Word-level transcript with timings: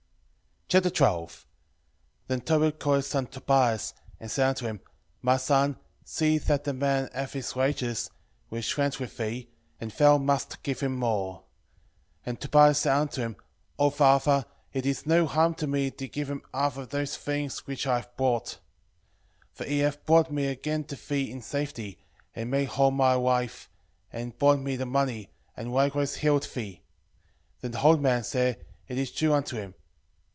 12:1 0.69 1.43
Then 2.27 2.39
Tobit 2.39 2.79
called 2.79 2.95
his 2.95 3.07
son 3.07 3.27
Tobias, 3.27 3.93
and 4.21 4.31
said 4.31 4.47
unto 4.47 4.67
him, 4.67 4.79
My 5.21 5.35
son, 5.35 5.75
see 6.05 6.37
that 6.37 6.63
the 6.63 6.71
man 6.73 7.09
have 7.13 7.33
his 7.33 7.53
wages, 7.57 8.09
which 8.47 8.77
went 8.77 8.97
with 8.97 9.17
thee, 9.17 9.49
and 9.81 9.91
thou 9.91 10.17
must 10.17 10.63
give 10.63 10.79
him 10.79 10.95
more. 10.95 11.39
12:2 11.39 11.43
And 12.27 12.39
Tobias 12.39 12.77
said 12.79 12.95
unto 12.95 13.21
him, 13.21 13.35
O 13.77 13.89
father, 13.89 14.45
it 14.71 14.85
is 14.85 15.05
no 15.05 15.25
harm 15.25 15.55
to 15.55 15.67
me 15.67 15.91
to 15.91 16.07
give 16.07 16.29
him 16.29 16.41
half 16.53 16.77
of 16.77 16.87
those 16.87 17.17
things 17.17 17.67
which 17.67 17.85
I 17.85 17.97
have 17.97 18.15
brought: 18.15 18.59
12:3 19.55 19.55
For 19.57 19.63
he 19.65 19.79
hath 19.79 20.05
brought 20.05 20.31
me 20.31 20.45
again 20.47 20.85
to 20.85 20.95
thee 20.95 21.29
in 21.31 21.41
safety, 21.41 21.97
and 22.33 22.49
made 22.49 22.69
whole 22.69 22.91
my 22.91 23.17
wife, 23.17 23.69
and 24.13 24.39
brought 24.39 24.59
me 24.59 24.77
the 24.77 24.85
money, 24.85 25.31
and 25.57 25.73
likewise 25.73 26.15
healed 26.15 26.49
thee. 26.55 26.81
12:4 27.57 27.59
Then 27.59 27.71
the 27.71 27.81
old 27.81 28.01
man 28.01 28.23
said, 28.23 28.65
It 28.87 28.97
is 28.97 29.11
due 29.11 29.33
unto 29.33 29.57
him. 29.57 29.73